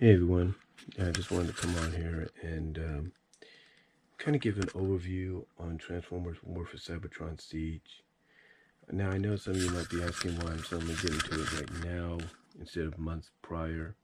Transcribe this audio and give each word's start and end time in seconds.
Hey 0.00 0.14
everyone, 0.14 0.54
I 1.00 1.10
just 1.10 1.32
wanted 1.32 1.48
to 1.48 1.60
come 1.60 1.74
on 1.78 1.90
here 1.90 2.30
and 2.40 2.78
um, 2.78 3.12
kind 4.16 4.36
of 4.36 4.40
give 4.40 4.56
an 4.58 4.68
overview 4.68 5.44
on 5.58 5.76
Transformers 5.76 6.36
War 6.44 6.64
for 6.64 6.76
Cybertron 6.76 7.40
Siege. 7.40 8.04
Now 8.92 9.10
I 9.10 9.18
know 9.18 9.34
some 9.34 9.54
of 9.54 9.60
you 9.60 9.70
might 9.72 9.90
be 9.90 10.00
asking 10.00 10.38
why 10.38 10.52
I'm 10.52 10.62
suddenly 10.62 10.94
getting 11.02 11.18
to 11.18 11.42
it 11.42 11.52
right 11.52 11.84
now 11.84 12.18
instead 12.60 12.84
of 12.84 12.96
months 12.96 13.30
prior. 13.42 13.96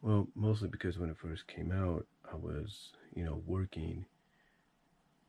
Well, 0.00 0.26
mostly 0.34 0.68
because 0.68 0.96
when 0.96 1.10
it 1.10 1.18
first 1.18 1.46
came 1.48 1.70
out, 1.70 2.06
I 2.32 2.36
was, 2.36 2.92
you 3.14 3.26
know, 3.26 3.42
working 3.44 4.06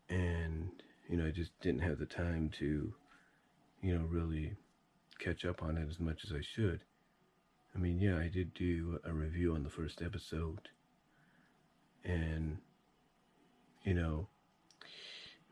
and, 0.07 0.70
you 1.10 1.18
know, 1.18 1.28
I 1.28 1.32
just 1.32 1.52
didn't 1.60 1.82
have 1.82 2.00
the 2.00 2.05
time 2.05 2.50
to, 2.60 2.94
you 3.82 3.94
know, 3.94 4.05
really 4.05 4.55
catch 5.20 5.44
up 5.44 5.62
on 5.62 5.78
it 5.78 5.89
as 5.89 6.00
much 6.00 6.23
as 6.23 6.32
I 6.32 6.39
should. 6.42 6.80
I 7.76 7.78
mean, 7.78 8.00
yeah, 8.00 8.18
I 8.18 8.30
did 8.30 8.54
do 8.54 9.00
a 9.04 9.12
review 9.12 9.54
on 9.54 9.64
the 9.64 9.70
first 9.70 10.02
episode, 10.02 10.70
and 12.06 12.57
you 13.83 13.93
know, 13.93 14.28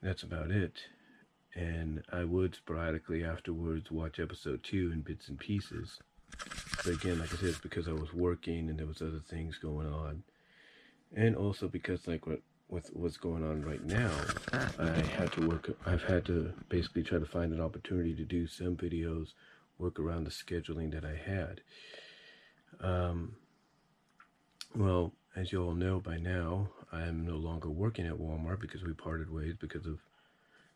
that's 0.02 0.24
about 0.24 0.50
it. 0.50 0.74
And 1.56 2.02
I 2.12 2.24
would 2.24 2.56
sporadically 2.56 3.24
afterwards 3.24 3.92
watch 3.92 4.20
episode 4.20 4.64
two 4.64 4.92
in 4.92 5.02
bits 5.02 5.28
and 5.28 5.38
pieces. 5.38 6.00
But 6.78 6.94
again, 6.94 7.20
like 7.20 7.32
I 7.32 7.38
said, 7.38 7.50
it's 7.50 7.60
because 7.60 7.88
I 7.88 7.94
was 7.94 8.14
working 8.14 8.70
and 8.70 8.80
there 8.80 8.88
was 8.88 9.02
other 9.02 9.22
things 9.30 9.58
going 9.58 9.88
on, 9.88 10.24
and 11.16 11.36
also 11.36 11.68
because 11.68 12.08
like 12.08 12.26
what 12.26 12.42
with 12.70 12.90
what's 12.94 13.18
going 13.18 13.44
on 13.44 13.64
right 13.64 13.84
now, 13.84 14.12
I 14.80 15.02
had 15.18 15.32
to 15.34 15.48
work. 15.48 15.76
I've 15.86 16.04
had 16.04 16.26
to 16.26 16.54
basically 16.70 17.04
try 17.04 17.20
to 17.20 17.26
find 17.26 17.52
an 17.54 17.62
opportunity 17.62 18.16
to 18.16 18.24
do 18.24 18.48
some 18.48 18.76
videos, 18.76 19.34
work 19.78 20.00
around 20.00 20.24
the 20.24 20.32
scheduling 20.32 20.92
that 20.94 21.06
I 21.06 21.16
had. 21.16 21.62
Um, 22.82 23.36
well, 24.76 25.14
as 25.36 25.52
you 25.52 25.64
all 25.64 25.74
know 25.74 26.00
by 26.00 26.18
now, 26.18 26.70
I 26.92 27.04
am 27.04 27.26
no 27.26 27.36
longer 27.36 27.70
working 27.70 28.06
at 28.08 28.14
Walmart 28.14 28.60
because 28.60 28.84
we 28.84 28.94
parted 28.94 29.32
ways 29.32 29.56
because 29.60 29.86
of, 29.86 30.00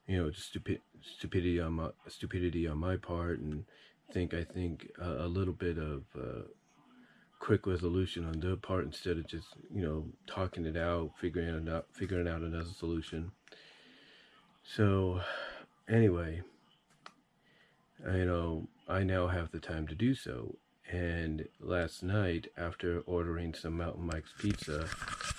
you 0.08 0.18
know, 0.18 0.32
stupid 0.32 0.82
stupidity 1.02 1.60
on 1.60 1.74
my 1.74 1.90
stupidity 2.08 2.68
on 2.68 2.78
my 2.78 2.98
part, 2.98 3.40
and 3.40 3.66
think 4.12 4.34
I 4.34 4.44
think 4.44 4.90
a, 5.00 5.26
a 5.26 5.28
little 5.28 5.54
bit 5.54 5.78
of 5.78 6.04
uh, 6.18 6.44
quick 7.40 7.68
resolution 7.68 8.26
on 8.26 8.40
their 8.40 8.56
part 8.56 8.86
instead 8.86 9.18
of 9.18 9.28
just 9.28 9.48
you 9.74 9.82
know 9.82 10.06
talking 10.28 10.66
it 10.66 10.78
out, 10.78 11.12
figuring 11.20 11.50
it 11.50 11.70
out, 11.72 11.88
figuring 11.92 12.28
out 12.28 12.42
another 12.42 12.70
solution. 12.78 13.32
So, 14.64 15.22
anyway, 15.88 16.42
you 18.06 18.26
know, 18.26 18.68
I 18.88 19.04
now 19.04 19.28
have 19.28 19.52
the 19.52 19.60
time 19.60 19.88
to 19.88 19.96
do 19.96 20.14
so, 20.14 20.58
and 20.92 21.48
last 21.60 22.02
night, 22.02 22.48
after 22.58 23.02
ordering 23.06 23.54
some 23.54 23.78
Mountain 23.78 24.06
Mike's 24.06 24.34
pizza, 24.38 24.88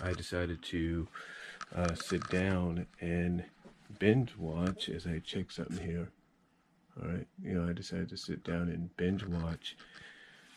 I 0.02 0.12
decided 0.12 0.62
to 0.64 1.08
uh, 1.74 1.94
sit 1.94 2.28
down 2.28 2.86
and 3.00 3.44
binge 3.98 4.36
watch 4.36 4.88
as 4.88 5.06
I 5.06 5.20
check 5.20 5.50
something 5.50 5.84
here. 5.86 6.10
All 7.00 7.08
right, 7.08 7.26
you 7.42 7.54
know, 7.54 7.68
I 7.68 7.72
decided 7.72 8.10
to 8.10 8.16
sit 8.16 8.44
down 8.44 8.68
and 8.68 8.94
binge 8.96 9.24
watch 9.24 9.76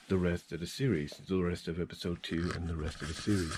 the 0.09 0.17
rest 0.17 0.51
of 0.51 0.59
the 0.59 0.67
series, 0.67 1.21
the 1.27 1.41
rest 1.41 1.69
of 1.69 1.79
episode 1.79 2.21
two, 2.21 2.51
and 2.55 2.67
the 2.67 2.75
rest 2.75 3.01
of 3.01 3.07
the 3.07 3.13
series. 3.13 3.55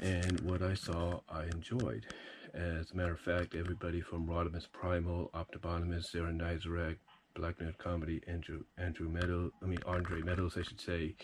And 0.00 0.40
what 0.40 0.62
I 0.62 0.74
saw, 0.74 1.20
I 1.28 1.44
enjoyed. 1.44 2.06
As 2.54 2.90
a 2.90 2.96
matter 2.96 3.12
of 3.12 3.20
fact, 3.20 3.54
everybody 3.54 4.00
from 4.00 4.26
Rodimus 4.26 4.66
Primal, 4.72 5.30
Optibotimus, 5.34 6.10
Zera 6.10 6.34
Nizarek, 6.34 6.96
Black 7.36 7.58
Nerd 7.58 7.78
Comedy, 7.78 8.22
Andrew 8.26 8.64
Andrew 8.78 9.08
Meadows, 9.08 9.52
I 9.62 9.66
mean 9.66 9.78
Andre 9.86 10.22
Meadows, 10.22 10.56
I 10.56 10.62
should 10.62 10.80
say, 10.80 11.14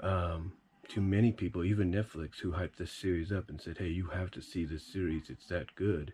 um, 0.00 0.52
to 0.88 1.00
many 1.00 1.32
people, 1.32 1.64
even 1.64 1.92
Netflix, 1.92 2.38
who 2.40 2.52
hyped 2.52 2.76
this 2.76 2.92
series 2.92 3.32
up 3.32 3.48
and 3.48 3.60
said, 3.60 3.78
"Hey, 3.78 3.88
you 3.88 4.06
have 4.06 4.30
to 4.32 4.40
see 4.40 4.64
this 4.64 4.84
series; 4.86 5.28
it's 5.28 5.46
that 5.48 5.74
good," 5.74 6.12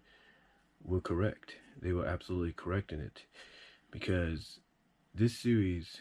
were 0.82 1.00
correct. 1.00 1.56
They 1.80 1.92
were 1.92 2.06
absolutely 2.06 2.52
correct 2.52 2.92
in 2.92 3.00
it, 3.00 3.26
because 3.90 4.60
this 5.14 5.38
series 5.38 6.00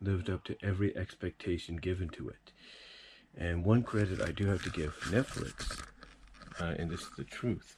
lived 0.00 0.30
up 0.30 0.44
to 0.44 0.56
every 0.62 0.96
expectation 0.96 1.76
given 1.76 2.08
to 2.10 2.28
it. 2.28 2.52
And 3.36 3.64
one 3.64 3.82
credit 3.82 4.20
I 4.20 4.32
do 4.32 4.46
have 4.46 4.62
to 4.64 4.70
give 4.70 4.94
Netflix, 5.10 5.80
uh, 6.60 6.74
and 6.78 6.90
this 6.90 7.02
is 7.02 7.10
the 7.16 7.24
truth. 7.24 7.76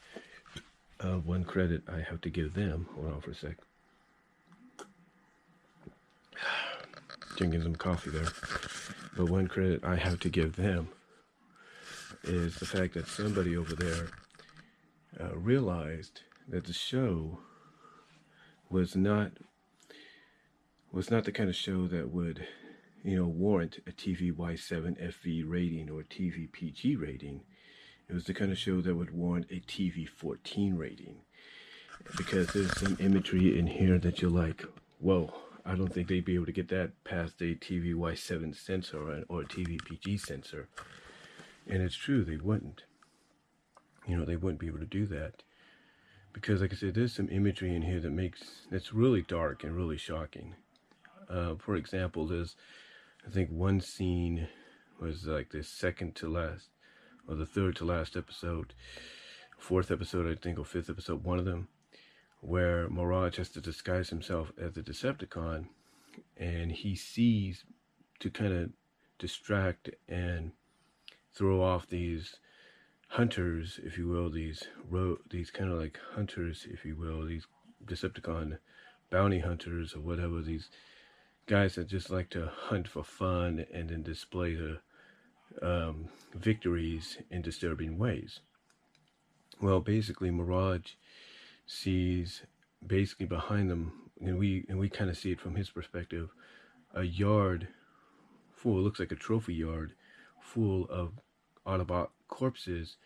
Uh, 1.01 1.19
one 1.19 1.45
credit 1.45 1.83
I 1.89 2.01
have 2.01 2.21
to 2.23 2.31
give 2.31 2.55
them. 2.55 2.89
Hold 2.95 3.13
on 3.13 3.21
for 3.21 3.31
a 3.31 3.35
sec. 3.35 3.57
Drinking 7.37 7.63
some 7.63 7.77
coffee 7.77 8.11
there. 8.11 8.29
But 9.17 9.31
one 9.31 9.47
credit 9.47 9.85
I 9.85 9.97
have 9.97 10.21
to 10.21 10.29
give 10.29 10.57
them 10.57 10.89
is 12.23 12.57
the 12.57 12.67
fact 12.67 12.95
that 12.95 13.07
somebody 13.07 13.57
over 13.57 13.75
there 13.75 14.09
uh, 15.21 15.37
realized 15.37 16.23
that 16.49 16.65
the 16.65 16.73
show 16.73 17.39
was 18.71 18.97
not 18.97 19.33
was 20.93 21.11
not 21.11 21.25
the 21.25 21.33
kind 21.33 21.49
of 21.49 21.57
show 21.57 21.89
that 21.89 22.11
would, 22.11 22.47
you 23.03 23.17
know, 23.17 23.27
warrant 23.27 23.81
a 23.87 23.91
TV 23.91 24.33
Y7 24.33 24.97
FV 25.03 25.43
rating 25.45 25.91
or 25.91 26.03
TV 26.03 26.51
PG 26.51 26.95
rating. 26.97 27.41
It 28.09 28.15
was 28.15 28.25
the 28.25 28.35
kind 28.35 28.53
of 28.53 28.59
show 28.59 28.81
that 28.81 28.95
would 28.95 29.11
warrant 29.11 29.47
a 29.51 29.61
TV 29.61 30.09
14 30.09 30.77
rating 30.77 31.17
because 32.17 32.49
there's 32.49 32.79
some 32.79 32.97
imagery 33.01 33.59
in 33.59 33.67
here 33.67 33.99
that 33.99 34.23
you're 34.23 34.31
like, 34.31 34.65
whoa, 35.01 35.33
I 35.67 35.75
don't 35.75 35.93
think 35.93 36.09
they'd 36.09 36.25
be 36.25 36.35
able 36.35 36.47
to 36.47 36.53
get 36.53 36.69
that 36.69 37.05
past 37.05 37.41
a 37.41 37.55
TV 37.55 37.95
Y7 37.95 38.55
censor 38.55 38.99
or, 38.99 39.25
or 39.29 39.43
a 39.43 39.47
TVPG 39.47 40.21
censor. 40.21 40.69
And 41.67 41.83
it's 41.83 41.97
true, 41.97 42.23
they 42.23 42.37
wouldn't. 42.37 42.83
You 44.07 44.19
know, 44.19 44.27
they 44.27 44.37
wouldn't 44.37 44.61
be 44.61 44.67
able 44.67 44.81
to 44.81 44.85
do 44.85 45.07
that. 45.07 45.43
Because, 46.35 46.61
like 46.61 46.73
I 46.73 46.77
said, 46.77 46.95
there's 46.95 47.15
some 47.15 47.31
imagery 47.31 47.75
in 47.75 47.83
here 47.83 48.01
that 48.01 48.11
makes, 48.11 48.67
that's 48.71 48.93
really 48.93 49.23
dark 49.23 49.65
and 49.65 49.75
really 49.75 49.97
shocking. 49.97 50.55
Uh, 51.31 51.55
for 51.55 51.77
example, 51.77 52.27
there's, 52.27 52.57
I 53.27 53.31
think 53.31 53.49
one 53.49 53.81
scene 53.81 54.49
was 55.01 55.27
like 55.27 55.51
the 55.51 55.63
second 55.63 56.15
to 56.17 56.29
last, 56.29 56.69
or 57.27 57.37
the 57.37 57.47
third 57.47 57.77
to 57.77 57.85
last 57.87 58.17
episode, 58.17 58.75
fourth 59.57 59.91
episode, 59.91 60.31
I 60.31 60.39
think, 60.39 60.59
or 60.59 60.65
fifth 60.65 60.91
episode, 60.91 61.25
one 61.25 61.39
of 61.39 61.47
them 61.47 61.69
where 62.45 62.89
Mirage 62.91 63.39
has 63.39 63.49
to 63.51 63.61
disguise 63.61 64.11
himself 64.11 64.53
as 64.61 64.77
a 64.77 64.83
Decepticon 64.83 65.67
and 66.37 66.73
he 66.73 66.95
sees 66.95 67.65
to 68.21 68.31
kind 68.31 68.53
of 68.53 68.71
distract 69.19 69.91
and 70.09 70.53
throw 71.35 71.63
off 71.63 71.89
these 71.89 72.37
hunters, 73.09 73.81
if 73.83 73.97
you 73.97 74.09
will, 74.09 74.31
these 74.31 74.65
these 75.31 75.51
kind 75.51 75.71
of 75.71 75.79
like 75.79 75.99
hunters, 76.15 76.67
if 76.71 76.85
you 76.85 76.97
will, 76.97 77.25
these 77.25 77.47
Decepticon 77.85 78.59
bounty 79.11 79.41
hunters 79.41 79.95
or 79.95 80.01
whatever, 80.01 80.43
these 80.43 80.69
guys 81.47 81.75
that 81.75 81.89
just 81.89 82.11
like 82.11 82.31
to 82.31 82.47
hunt 82.47 82.89
for 82.89 83.05
fun 83.05 83.65
and 83.73 83.89
then 83.89 84.03
display 84.03 84.55
the 84.55 84.81
um, 85.63 86.09
victories 86.35 87.19
in 87.31 87.43
disturbing 87.43 87.99
ways. 87.99 88.41
Well, 89.61 89.81
basically, 89.81 90.31
Mirage 90.31 90.93
sees 91.67 92.43
basically 92.87 93.27
behind 93.27 93.71
them, 93.71 94.11
and 94.21 94.39
we 94.39 94.65
and 94.69 94.79
we 94.79 94.89
kind 94.89 95.11
of 95.11 95.17
see 95.17 95.33
it 95.33 95.41
from 95.41 95.55
his 95.55 95.71
perspective, 95.71 96.31
a 96.95 97.03
yard 97.03 97.69
full, 98.53 98.81
looks 98.81 99.01
like 99.01 99.13
a 99.13 99.17
trophy 99.17 99.55
yard, 99.55 99.93
full 100.41 100.87
of 100.89 101.13
Autobot 101.67 102.09
corpses 102.29 102.97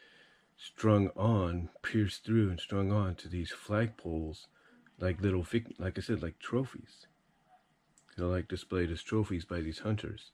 strung 0.56 1.08
on, 1.16 1.68
pierced 1.82 2.24
through, 2.24 2.50
and 2.50 2.60
strung 2.60 2.92
on 2.92 3.14
to 3.16 3.28
these 3.28 3.52
flagpoles, 3.52 4.46
like 4.98 5.20
little, 5.20 5.46
like 5.78 5.96
I 5.98 6.00
said, 6.00 6.22
like 6.22 6.38
trophies. 6.38 7.06
They're 8.16 8.26
like 8.26 8.48
displayed 8.48 8.90
as 8.90 9.02
trophies 9.02 9.44
by 9.44 9.60
these 9.60 9.80
hunters. 9.80 10.32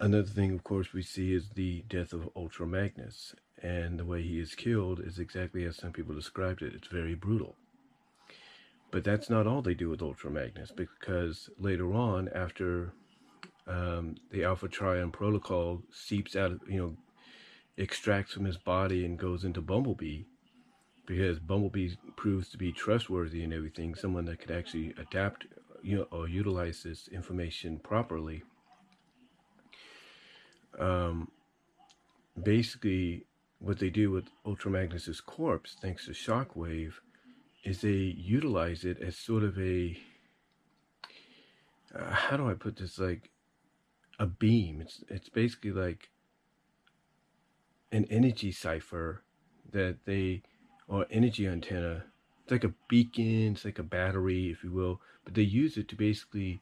Another 0.00 0.28
thing, 0.28 0.52
of 0.52 0.62
course, 0.62 0.92
we 0.92 1.02
see 1.02 1.32
is 1.32 1.48
the 1.50 1.82
death 1.88 2.12
of 2.12 2.30
Ultra 2.36 2.68
Magnus, 2.68 3.34
and 3.60 3.98
the 3.98 4.04
way 4.04 4.22
he 4.22 4.38
is 4.38 4.54
killed 4.54 5.00
is 5.00 5.18
exactly 5.18 5.64
as 5.64 5.76
some 5.76 5.92
people 5.92 6.14
described 6.14 6.62
it. 6.62 6.72
It's 6.72 6.86
very 6.86 7.16
brutal. 7.16 7.56
But 8.92 9.02
that's 9.02 9.28
not 9.28 9.48
all 9.48 9.60
they 9.60 9.74
do 9.74 9.88
with 9.88 10.00
Ultra 10.00 10.30
Magnus, 10.30 10.70
because 10.70 11.50
later 11.58 11.92
on, 11.92 12.28
after 12.32 12.92
um, 13.66 14.14
the 14.30 14.44
Alpha 14.44 14.68
Trion 14.68 15.10
protocol 15.12 15.82
seeps 15.90 16.36
out, 16.36 16.60
you 16.68 16.78
know, 16.78 16.96
extracts 17.76 18.34
from 18.34 18.44
his 18.44 18.56
body 18.56 19.04
and 19.04 19.18
goes 19.18 19.42
into 19.42 19.60
Bumblebee, 19.60 20.22
because 21.06 21.40
Bumblebee 21.40 21.94
proves 22.16 22.48
to 22.50 22.56
be 22.56 22.70
trustworthy 22.70 23.42
and 23.42 23.52
everything, 23.52 23.96
someone 23.96 24.26
that 24.26 24.38
could 24.38 24.52
actually 24.52 24.94
adapt, 24.96 25.46
you 25.82 25.96
know, 25.96 26.06
or 26.12 26.28
utilize 26.28 26.84
this 26.84 27.08
information 27.08 27.80
properly 27.80 28.44
um, 30.78 31.30
basically 32.42 33.26
what 33.58 33.78
they 33.78 33.90
do 33.90 34.10
with 34.10 34.26
Ultra 34.46 34.70
Magnus's 34.70 35.20
corpse, 35.20 35.76
thanks 35.80 36.06
to 36.06 36.12
Shockwave, 36.12 36.94
is 37.64 37.80
they 37.80 37.88
utilize 37.90 38.84
it 38.84 39.00
as 39.00 39.16
sort 39.16 39.42
of 39.42 39.58
a 39.58 39.98
uh, 41.94 42.10
how 42.10 42.36
do 42.36 42.48
I 42.48 42.54
put 42.54 42.76
this 42.76 42.98
like 42.98 43.30
a 44.18 44.26
beam. 44.26 44.80
It's 44.80 45.02
it's 45.08 45.28
basically 45.28 45.72
like 45.72 46.10
an 47.90 48.04
energy 48.10 48.52
cipher 48.52 49.22
that 49.72 49.98
they 50.04 50.42
or 50.86 51.06
energy 51.10 51.46
antenna. 51.46 52.04
It's 52.42 52.52
like 52.52 52.64
a 52.64 52.74
beacon, 52.88 53.52
it's 53.52 53.64
like 53.64 53.78
a 53.78 53.82
battery, 53.82 54.50
if 54.50 54.64
you 54.64 54.72
will, 54.72 55.00
but 55.24 55.34
they 55.34 55.42
use 55.42 55.76
it 55.76 55.88
to 55.88 55.96
basically 55.96 56.60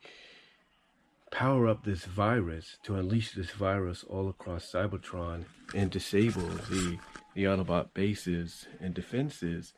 power 1.36 1.68
up 1.68 1.84
this 1.84 2.06
virus 2.06 2.78
to 2.82 2.94
unleash 2.94 3.32
this 3.32 3.50
virus 3.50 4.02
all 4.08 4.30
across 4.30 4.72
Cybertron 4.72 5.44
and 5.74 5.90
disable 5.90 6.48
the 6.70 6.96
the 7.34 7.44
Autobot 7.44 7.92
bases 7.92 8.66
and 8.80 8.94
defenses, 8.94 9.74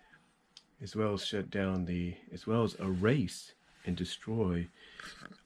as 0.80 0.94
well 0.94 1.14
as 1.14 1.26
shut 1.26 1.50
down 1.50 1.86
the 1.86 2.14
as 2.32 2.46
well 2.46 2.62
as 2.62 2.76
erase 2.76 3.54
and 3.84 3.96
destroy 3.96 4.68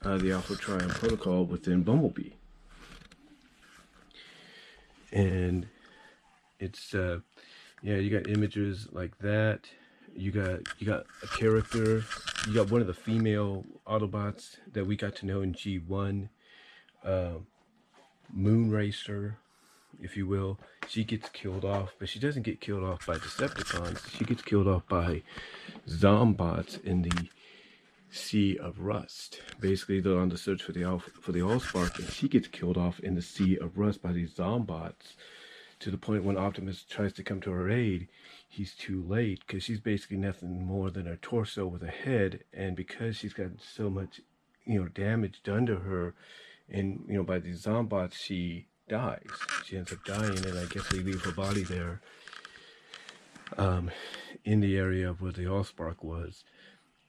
uh, 0.02 0.18
the 0.18 0.32
Alpha 0.32 0.54
Trion 0.54 0.90
protocol 0.90 1.46
within 1.46 1.82
Bumblebee. 1.82 2.32
And 5.12 5.66
it's 6.60 6.94
uh, 6.94 7.20
yeah, 7.82 7.96
you 7.96 8.10
got 8.10 8.28
images 8.28 8.86
like 8.92 9.16
that. 9.20 9.60
You 10.14 10.30
got 10.30 10.60
you 10.78 10.86
got 10.86 11.06
a 11.22 11.26
character. 11.26 12.04
You 12.46 12.54
got 12.54 12.70
one 12.70 12.80
of 12.80 12.86
the 12.86 12.94
female 12.94 13.64
Autobots 13.86 14.56
that 14.72 14.86
we 14.86 14.96
got 14.96 15.16
to 15.16 15.26
know 15.26 15.42
in 15.42 15.54
G1, 15.54 16.28
uh, 17.04 17.34
Moonracer, 18.36 19.36
if 20.00 20.16
you 20.16 20.26
will. 20.26 20.58
She 20.88 21.04
gets 21.04 21.28
killed 21.30 21.64
off, 21.64 21.94
but 21.98 22.08
she 22.08 22.18
doesn't 22.18 22.42
get 22.42 22.60
killed 22.60 22.82
off 22.82 23.06
by 23.06 23.16
Decepticons. 23.16 24.10
She 24.16 24.24
gets 24.24 24.42
killed 24.42 24.68
off 24.68 24.86
by 24.88 25.22
Zombots 25.88 26.82
in 26.84 27.02
the 27.02 27.28
Sea 28.10 28.58
of 28.58 28.80
Rust. 28.80 29.40
Basically, 29.60 30.00
they're 30.00 30.18
on 30.18 30.28
the 30.28 30.38
search 30.38 30.62
for 30.62 30.72
the 30.72 31.00
for 31.20 31.32
the 31.32 31.40
Allspark, 31.40 31.98
and 31.98 32.08
she 32.10 32.28
gets 32.28 32.48
killed 32.48 32.76
off 32.76 33.00
in 33.00 33.14
the 33.14 33.22
Sea 33.22 33.56
of 33.56 33.78
Rust 33.78 34.02
by 34.02 34.12
these 34.12 34.34
Zombots. 34.34 35.14
To 35.82 35.90
the 35.90 35.98
point 35.98 36.22
when 36.22 36.36
Optimus 36.36 36.84
tries 36.88 37.12
to 37.14 37.24
come 37.24 37.40
to 37.40 37.50
her 37.50 37.68
aid, 37.68 38.06
he's 38.48 38.72
too 38.72 39.02
late 39.02 39.40
because 39.44 39.64
she's 39.64 39.80
basically 39.80 40.16
nothing 40.16 40.64
more 40.64 40.90
than 40.92 41.08
a 41.08 41.16
torso 41.16 41.66
with 41.66 41.82
a 41.82 41.90
head, 41.90 42.44
and 42.52 42.76
because 42.76 43.16
she's 43.16 43.32
got 43.32 43.48
so 43.58 43.90
much, 43.90 44.20
you 44.64 44.80
know, 44.80 44.86
damage 44.86 45.42
done 45.42 45.66
to 45.66 45.74
her, 45.80 46.14
and 46.70 47.04
you 47.08 47.14
know 47.14 47.24
by 47.24 47.40
these 47.40 47.64
Zombots, 47.64 48.14
she 48.14 48.68
dies. 48.88 49.26
She 49.64 49.76
ends 49.76 49.92
up 49.92 50.04
dying, 50.04 50.46
and 50.46 50.56
I 50.56 50.66
guess 50.66 50.86
they 50.86 51.00
leave 51.00 51.22
her 51.22 51.32
body 51.32 51.64
there, 51.64 52.00
um, 53.58 53.90
in 54.44 54.60
the 54.60 54.76
area 54.76 55.10
of 55.10 55.20
where 55.20 55.32
the 55.32 55.46
Allspark 55.46 56.04
was 56.04 56.44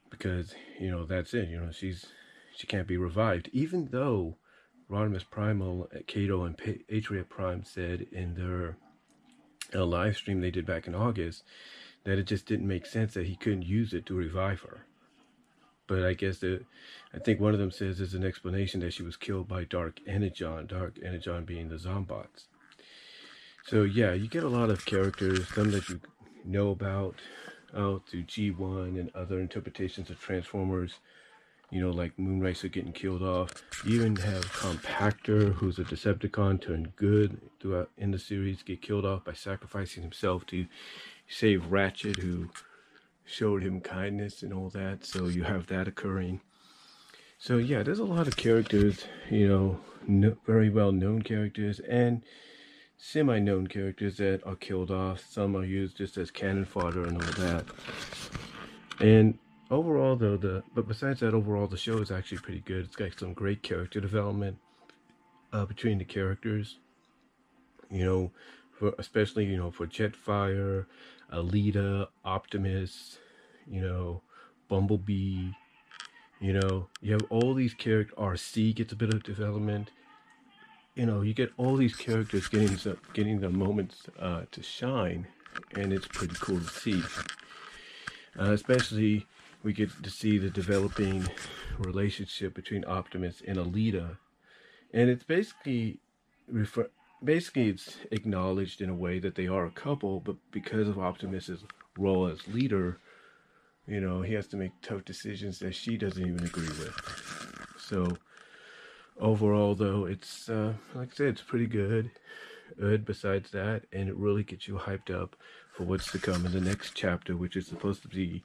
because 0.09 0.55
you 0.79 0.89
know 0.89 1.05
that's 1.05 1.35
it. 1.35 1.47
You 1.47 1.59
know 1.59 1.71
she's 1.71 2.07
she 2.55 2.65
can't 2.65 2.87
be 2.87 2.97
revived, 2.97 3.51
even 3.53 3.89
though 3.91 4.37
Rodimus 4.93 5.27
Primal, 5.27 5.89
Cato, 6.05 6.43
and 6.43 6.55
Atria 6.57 7.27
Prime 7.27 7.63
said 7.63 8.05
in 8.11 8.35
their 8.35 8.77
uh, 9.73 9.83
live 9.83 10.15
stream 10.15 10.39
they 10.39 10.51
did 10.51 10.67
back 10.67 10.85
in 10.85 10.93
August 10.93 11.43
that 12.03 12.19
it 12.19 12.27
just 12.27 12.45
didn't 12.45 12.67
make 12.67 12.85
sense 12.85 13.15
that 13.15 13.25
he 13.25 13.35
couldn't 13.35 13.63
use 13.63 13.93
it 13.93 14.05
to 14.05 14.13
revive 14.13 14.61
her. 14.61 14.85
But 15.87 16.03
I 16.03 16.13
guess 16.13 16.37
that 16.39 16.63
I 17.11 17.17
think 17.17 17.39
one 17.39 17.53
of 17.53 17.59
them 17.59 17.71
says 17.71 17.97
there's 17.97 18.13
an 18.13 18.23
explanation 18.23 18.81
that 18.81 18.93
she 18.93 19.01
was 19.01 19.17
killed 19.17 19.47
by 19.47 19.63
Dark 19.63 19.99
Energon, 20.05 20.67
Dark 20.67 20.99
Energon 21.03 21.43
being 21.43 21.69
the 21.69 21.75
Zombots. 21.75 22.45
So 23.65 23.81
yeah, 23.81 24.13
you 24.13 24.27
get 24.27 24.43
a 24.43 24.49
lot 24.49 24.69
of 24.69 24.85
characters, 24.85 25.47
some 25.55 25.71
that 25.71 25.89
you 25.89 25.99
know 26.45 26.69
about, 26.69 27.15
out 27.75 28.05
to 28.07 28.23
G1 28.23 28.99
and 28.99 29.09
other 29.15 29.39
interpretations 29.39 30.11
of 30.11 30.19
Transformers, 30.19 30.99
you 31.71 31.81
know, 31.81 31.91
like 31.91 32.15
Moonracer 32.17 32.71
getting 32.71 32.93
killed 32.93 33.23
off. 33.23 33.51
You 33.85 33.95
even 33.95 34.15
have 34.17 34.45
Compactor, 34.51 35.53
who's 35.53 35.79
a 35.79 35.83
Decepticon 35.83 36.61
turned 36.61 36.95
good 36.95 37.41
throughout 37.59 37.89
in 37.97 38.11
the 38.11 38.19
series, 38.19 38.61
get 38.61 38.81
killed 38.81 39.05
off 39.05 39.23
by 39.23 39.33
sacrificing 39.33 40.03
himself 40.03 40.45
to 40.47 40.67
save 41.27 41.71
Ratchet, 41.71 42.17
who 42.17 42.49
showed 43.25 43.63
him 43.63 43.81
kindness 43.81 44.43
and 44.43 44.53
all 44.53 44.69
that. 44.69 45.05
So 45.05 45.27
you 45.27 45.43
have 45.43 45.67
that 45.67 45.87
occurring. 45.87 46.41
So 47.39 47.57
yeah, 47.57 47.83
there's 47.83 47.99
a 47.99 48.05
lot 48.05 48.27
of 48.27 48.37
characters, 48.37 49.05
you 49.29 49.47
know, 49.47 49.79
no, 50.07 50.37
very 50.45 50.69
well 50.69 50.91
known 50.91 51.21
characters, 51.21 51.79
and 51.79 52.23
semi-known 52.97 53.67
characters 53.67 54.17
that 54.17 54.41
are 54.45 54.55
killed 54.55 54.91
off. 54.91 55.25
Some 55.29 55.55
are 55.57 55.65
used 55.65 55.97
just 55.97 56.17
as 56.17 56.31
cannon 56.31 56.65
fodder 56.65 57.03
and 57.03 57.21
all 57.21 57.31
that. 57.43 57.65
And 58.99 59.37
overall, 59.71 60.15
though, 60.15 60.37
the 60.37 60.63
but 60.73 60.87
besides 60.87 61.21
that, 61.21 61.33
overall 61.33 61.67
the 61.67 61.77
show 61.77 61.97
is 61.99 62.11
actually 62.11 62.39
pretty 62.39 62.61
good. 62.61 62.85
It's 62.85 62.95
got 62.95 63.17
some 63.17 63.33
great 63.33 63.63
character 63.63 63.99
development 63.99 64.57
uh, 65.51 65.65
between 65.65 65.97
the 65.97 66.05
characters. 66.05 66.77
You 67.89 68.05
know, 68.05 68.31
for 68.71 68.93
especially 68.97 69.45
you 69.45 69.57
know 69.57 69.71
for 69.71 69.87
Jetfire, 69.87 70.85
Elita, 71.31 72.07
Optimus, 72.25 73.17
you 73.67 73.81
know, 73.81 74.21
Bumblebee. 74.67 75.51
You 76.39 76.53
know, 76.53 76.87
you 77.01 77.13
have 77.13 77.25
all 77.29 77.53
these 77.53 77.73
characters. 77.73 78.17
Arcee 78.17 78.75
gets 78.75 78.91
a 78.91 78.97
bit 78.97 79.13
of 79.13 79.23
development 79.23 79.91
you 80.95 81.05
know, 81.05 81.21
you 81.21 81.33
get 81.33 81.51
all 81.57 81.75
these 81.75 81.95
characters 81.95 82.47
getting 82.47 82.77
some, 82.77 82.97
getting 83.13 83.39
the 83.39 83.49
moments 83.49 84.03
uh, 84.19 84.43
to 84.51 84.61
shine, 84.61 85.27
and 85.75 85.91
it's 85.91 86.07
pretty 86.07 86.35
cool 86.39 86.59
to 86.59 86.67
see. 86.67 87.01
Uh, 88.39 88.51
especially, 88.51 89.25
we 89.63 89.73
get 89.73 90.03
to 90.03 90.09
see 90.09 90.37
the 90.37 90.49
developing 90.49 91.27
relationship 91.77 92.53
between 92.53 92.83
Optimus 92.85 93.41
and 93.47 93.57
Elita, 93.57 94.17
and 94.93 95.09
it's 95.09 95.23
basically 95.23 95.99
refer 96.47 96.89
basically 97.23 97.69
it's 97.69 97.97
acknowledged 98.11 98.81
in 98.81 98.89
a 98.89 98.95
way 98.95 99.17
that 99.19 99.35
they 99.35 99.47
are 99.47 99.65
a 99.65 99.71
couple, 99.71 100.19
but 100.19 100.35
because 100.51 100.89
of 100.89 100.99
Optimus's 100.99 101.63
role 101.97 102.27
as 102.27 102.45
leader, 102.49 102.99
you 103.87 104.01
know, 104.01 104.21
he 104.21 104.33
has 104.33 104.47
to 104.47 104.57
make 104.57 104.71
tough 104.81 105.05
decisions 105.05 105.59
that 105.59 105.73
she 105.73 105.95
doesn't 105.95 106.27
even 106.27 106.43
agree 106.43 106.67
with. 106.67 107.75
So 107.79 108.17
overall 109.19 109.75
though 109.75 110.05
it's 110.05 110.49
uh, 110.49 110.73
like 110.95 111.11
i 111.11 111.15
said 111.15 111.27
it's 111.27 111.41
pretty 111.41 111.67
good 111.67 112.09
good 112.79 113.05
besides 113.05 113.51
that 113.51 113.83
and 113.91 114.09
it 114.09 114.15
really 114.15 114.43
gets 114.43 114.67
you 114.67 114.75
hyped 114.75 115.13
up 115.13 115.35
for 115.71 115.83
what's 115.83 116.11
to 116.11 116.17
come 116.17 116.45
in 116.45 116.51
the 116.51 116.61
next 116.61 116.93
chapter 116.95 117.37
which 117.37 117.55
is 117.55 117.67
supposed 117.67 118.01
to 118.01 118.07
be 118.07 118.43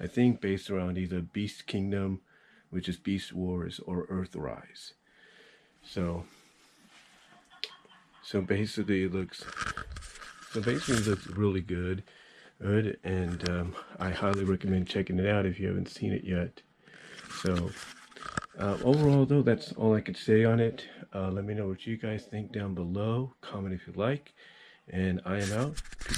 i 0.00 0.06
think 0.06 0.40
based 0.40 0.70
around 0.70 0.98
either 0.98 1.20
beast 1.20 1.66
kingdom 1.66 2.20
which 2.70 2.88
is 2.88 2.96
beast 2.96 3.32
wars 3.32 3.80
or 3.86 4.06
earthrise 4.06 4.92
so 5.82 6.24
so 8.22 8.40
basically 8.40 9.04
it 9.04 9.12
looks 9.12 9.44
so 10.52 10.60
basically 10.60 10.96
it 10.96 11.06
looks 11.06 11.26
really 11.28 11.60
good 11.60 12.02
good 12.60 12.98
and 13.04 13.48
um, 13.50 13.74
i 13.98 14.10
highly 14.10 14.44
recommend 14.44 14.86
checking 14.88 15.18
it 15.18 15.26
out 15.26 15.46
if 15.46 15.60
you 15.60 15.66
haven't 15.66 15.88
seen 15.88 16.12
it 16.12 16.24
yet 16.24 16.62
so 17.42 17.70
uh, 18.58 18.78
overall, 18.82 19.26
though, 19.26 19.42
that's 19.42 19.72
all 19.72 19.94
I 19.94 20.00
could 20.00 20.16
say 20.16 20.44
on 20.44 20.60
it. 20.60 20.86
Uh, 21.14 21.30
let 21.30 21.44
me 21.44 21.54
know 21.54 21.68
what 21.68 21.86
you 21.86 21.96
guys 21.96 22.24
think 22.24 22.52
down 22.52 22.74
below. 22.74 23.34
Comment 23.42 23.74
if 23.74 23.86
you 23.86 23.92
like. 23.96 24.32
And 24.88 25.20
I 25.26 25.40
am 25.40 25.52
out. 25.52 25.82
Peace. 26.06 26.15